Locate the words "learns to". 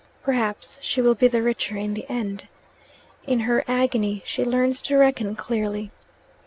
4.43-4.97